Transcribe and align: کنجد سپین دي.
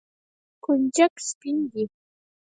کنجد 0.63 1.11
سپین 1.27 1.57
دي. 1.71 1.83